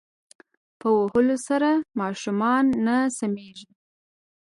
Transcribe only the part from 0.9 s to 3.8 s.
وهلو سره ماشومان نه سمیږی